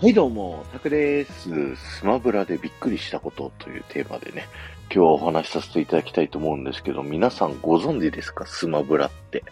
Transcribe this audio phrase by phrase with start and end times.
[0.00, 1.74] はいどうも、タクです。
[1.74, 4.46] スマブラでびっくりしたことというテーマでね、
[4.82, 8.46] 今日はお話しさせていただきたいと思うんですけど、皆さんご存知ですか？
[8.46, 9.42] スマブラって。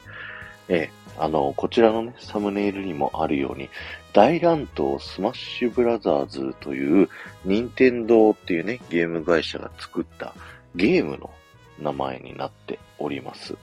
[0.69, 3.69] ええ、あの、こちらのね、サムネイルにもあるように、
[4.13, 7.09] 大乱闘スマッシュブラザーズという、
[7.45, 10.33] 任天堂っていうね、ゲーム会社が作った
[10.77, 11.29] ゲームの
[11.81, 13.57] 名前になっております。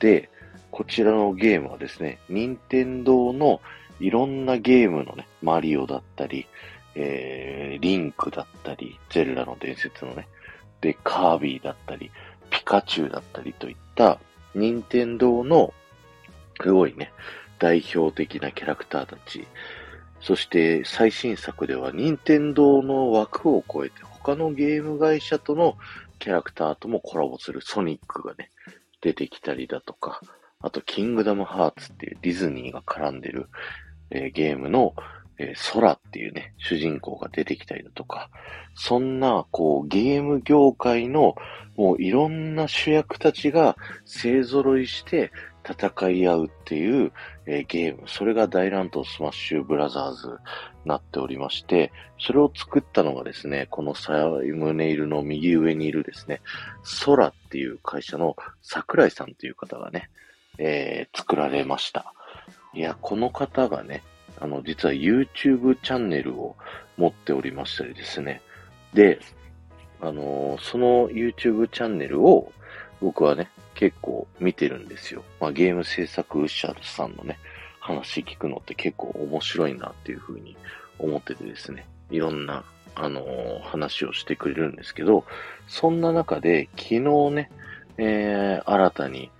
[0.00, 0.28] で、
[0.72, 3.60] こちらのゲームはですね、任天堂の
[4.00, 6.46] いろんなゲームのね、マリオだったり、
[6.94, 10.28] えー、リンクだったり、ゼルダの伝説のね、
[10.80, 12.10] で、カービィだったり、
[12.50, 14.18] ピカチュウだったりといった、
[14.54, 15.72] 任天堂の、
[16.62, 17.12] すごいね、
[17.58, 19.46] 代表的なキャラクターたち、
[20.20, 25.76] そして最新作では任天堂の枠を超えて他のゲーム会社との
[26.18, 28.50] キャラクターともコラボするソニックがね、
[29.00, 30.20] 出てきたりだとか、
[30.60, 33.48] あと、キングダムハーツっていうディズニーが絡んでる、
[34.10, 34.94] えー、ゲームの、
[35.38, 38.30] えー、ソラっていうね、主人公が出てきたりだとか、
[38.74, 41.34] そんな、こう、ゲーム業界の、
[41.76, 43.76] もういろんな主役たちが
[44.06, 45.30] 勢揃いして
[45.66, 47.12] 戦い合うっていう、
[47.46, 48.02] えー、ゲーム。
[48.06, 50.34] それが大乱闘スマッシュブラザーズに
[50.86, 56.40] なっておりまして、それを作ったのがですね、このサムネイルの右上にいるですね、
[57.04, 60.08] 空っていう会社の桜井さんという方がね、
[60.58, 62.14] えー、作られました。
[62.76, 64.02] いや、この方がね、
[64.38, 66.56] あの、実は YouTube チャンネルを
[66.98, 68.42] 持っておりましたりですね。
[68.92, 69.18] で、
[69.98, 72.52] あのー、その YouTube チャンネルを
[73.00, 75.24] 僕はね、結構見てるんですよ。
[75.40, 77.38] まあ、ゲーム制作者さんのね、
[77.80, 80.54] 話聞くのって結構面白いなっていうふうに
[80.98, 82.62] 思っててですね、いろんな、
[82.94, 85.24] あのー、話をしてくれるんですけど、
[85.66, 87.50] そんな中で昨日ね、
[87.96, 89.30] えー、新たに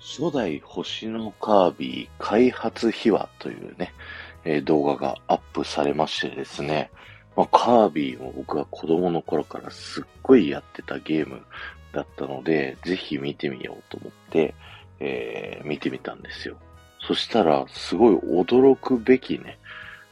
[0.00, 3.92] 初代星のカービィ開発秘話というね、
[4.44, 6.90] えー、動画がアップされましてですね、
[7.36, 11.42] まあ、カービィも僕は子供の頃からすっごいやってたゲーム
[11.92, 14.54] だったので、ぜひ見てみようと思って、
[15.00, 16.56] えー、見てみたんですよ。
[17.06, 19.58] そしたら、すごい驚くべきね、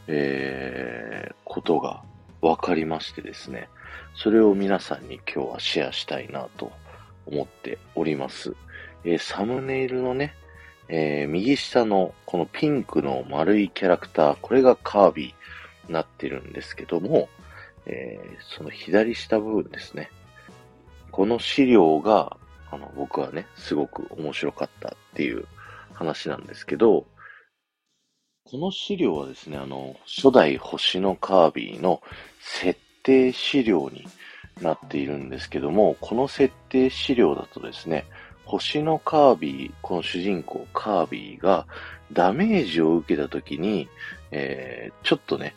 [0.06, 2.03] えー、ことが
[2.41, 3.69] 分かりましてですね、
[4.15, 6.72] それを皆さんに今日はシェアしたいなと
[7.26, 8.55] 思っております。
[9.14, 10.34] え、サムネイルのね、
[10.88, 17.28] えー、右下のこのピンクの丸いキャラクター、これがカービィになってるんですけども、
[17.86, 20.10] えー、その左下部分ですね。
[21.10, 22.36] この資料が、
[22.70, 25.46] あの、僕はね、すごく面白かったっていう
[25.94, 27.06] 話なんですけど、
[28.44, 32.00] この資料はですね、あの、初代星のカービィの
[32.40, 34.06] 設定資料に
[34.62, 38.06] なっているんですけども、この設定資料だとですね、
[38.48, 41.66] 星のカービィ、この主人公カービィが
[42.12, 43.91] ダメージを受けた時に、
[44.31, 45.54] えー、ちょっとね、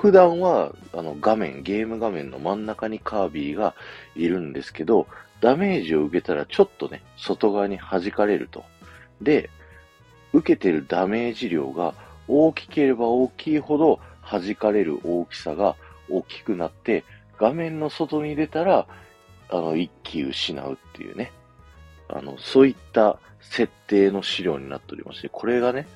[0.00, 3.76] 普段はあの画面、ゲーム画面の真ん中にカービィが
[4.16, 5.06] いるんですけど、
[5.40, 8.64] ダメージを受けたらちょっとね、外側に弾かれると。
[9.22, 9.48] で、
[10.32, 11.94] 受けてるダメージ量が
[12.26, 15.76] 大きければ大きいほど弾かれる大きさが
[16.10, 17.04] 大きくなって、
[17.38, 18.88] 画面の外に出たら、
[19.50, 21.30] あの、一気失うっていうね。
[22.14, 25.86] あの、そういった設定の資料になっておりまして、これがね、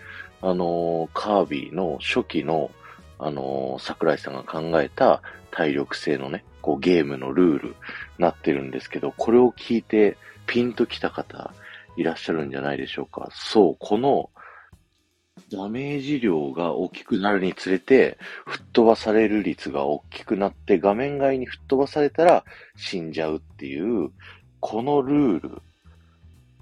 [0.42, 2.70] あのカービィの初期の、
[3.18, 7.76] あの桜井さんが考えた体力制のね、こうゲームのルール
[8.18, 11.52] なってるんですけど、これを聞いてピンときた方
[11.96, 13.28] いらっしゃるんじゃないでしょうか。
[13.32, 14.30] そう、この
[15.50, 22.44] ダメージ量が大きくなるにつれて、吹っ飛ばされる率が大きくなって、画面外に吹っ飛ばされたら
[22.76, 24.10] 死んじゃうっていう、
[24.60, 25.62] このルール、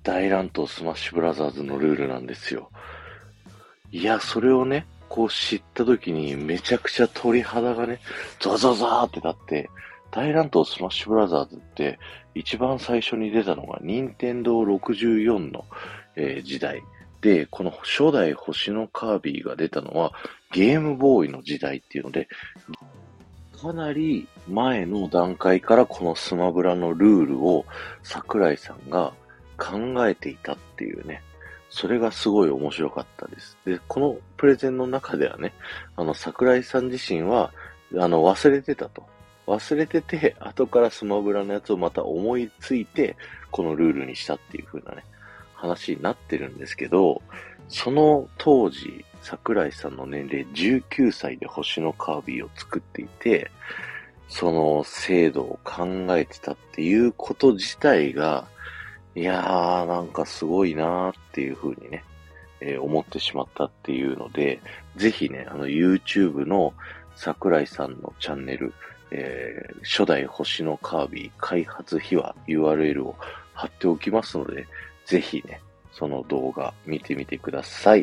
[0.07, 2.71] 大乱闘スマッシュブラザーズのルールなんですよ。
[3.91, 7.99] いや、それをね、こう知った時にめちゃくちゃ鳥肌がね、
[8.39, 9.69] ザザザーってなって、
[10.13, 11.99] 大乱闘スマッシュブラザーズって
[12.37, 15.65] 一番最初に出たのが任天堂64の、
[16.15, 16.85] えー、時代。
[17.21, 20.13] で、この初代星のカービィが出たのは
[20.53, 22.29] ゲームボーイの時代っていうので、
[23.61, 27.65] かなり前の段階からこのスマブラのルールを
[28.05, 29.13] 桜井さんが
[29.57, 31.23] 考えていたっていうね、
[31.69, 33.59] それがすごい面白かったです。
[33.65, 35.53] で、このプレゼンの中ではね、
[35.97, 37.53] あの、桜井さん自身は、
[37.99, 39.05] あの、忘れてたと。
[39.47, 43.17] 忘れてて、後からスマブラのやつをまた思いついて、
[43.51, 45.05] このルールにしたっていう風なね、
[45.55, 47.23] 話になってるんですけど、
[47.69, 53.51] その当時、桜井さんの年齢19歳で星のカービィを作っていて、
[54.29, 55.85] その制度を考
[56.17, 58.49] えてたっていうこと自体が、
[59.17, 62.05] いやー、なんかすごいなーっていう風にね、
[62.61, 64.61] えー、思ってしまったっていうので、
[64.97, 66.75] ぜひね、あの YouTube の
[67.15, 68.75] 桜井さんのチャンネル、
[69.11, 73.17] えー、初代星のカービィ開発秘話 URL を
[73.55, 74.67] 貼っておきますので、
[75.07, 78.03] ぜひね、その動画見てみてください。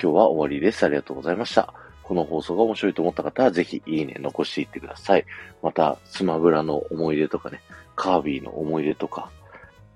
[0.00, 0.86] 今日は終わりです。
[0.86, 1.74] ありがとうございました。
[2.02, 5.26] この放送が面白いと思った方は、ぜひいいね残していってください。
[5.62, 7.60] また、スマブラの思い出とかね、
[7.94, 9.30] カービィの思い出とか、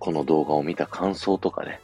[0.00, 1.81] この動画を見た感想とかね、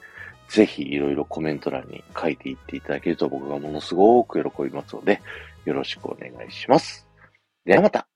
[0.48, 5.20] ぜひいろいろコメント欄に書いていっていただけると僕がものすごく喜びますので、
[5.64, 7.06] よろしくお願いします。
[7.64, 8.08] ではまた